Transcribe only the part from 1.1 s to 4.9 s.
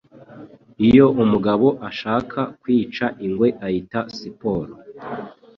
umugabo ashaka kwica ingwe ayita siporo;